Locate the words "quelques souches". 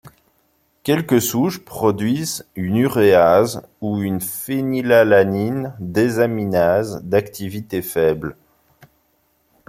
0.81-1.63